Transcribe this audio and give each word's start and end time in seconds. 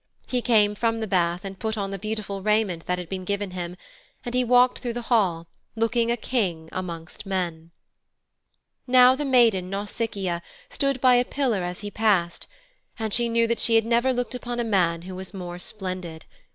He 0.25 0.41
came 0.41 0.73
from 0.73 0.99
the 0.99 1.05
bath 1.05 1.45
and 1.45 1.59
put 1.59 1.77
on 1.77 1.91
the 1.91 1.99
beautiful 1.99 2.41
raiment 2.41 2.87
that 2.87 2.97
had 2.97 3.07
been 3.07 3.23
given 3.23 3.51
him 3.51 3.77
and 4.25 4.33
he 4.33 4.43
walked 4.43 4.79
through 4.79 4.93
the 4.93 5.03
hall, 5.13 5.45
looking 5.75 6.09
a 6.09 6.17
king 6.17 6.69
amongst 6.71 7.27
men. 7.27 7.69
Now 8.87 9.13
the 9.15 9.25
maiden, 9.25 9.69
Nausicaa, 9.69 10.41
stood 10.69 11.01
by 11.01 11.13
a 11.13 11.23
pillar 11.23 11.61
as 11.61 11.81
he 11.81 11.91
passed, 11.91 12.47
and 12.97 13.13
she 13.13 13.29
knew 13.29 13.45
that 13.45 13.59
she 13.59 13.75
had 13.75 13.85
never 13.85 14.11
looked 14.11 14.33
upon 14.33 14.59
a 14.59 14.63
man 14.63 15.03
who 15.03 15.13
was 15.13 15.35
more 15.35 15.59
splendid. 15.59 16.25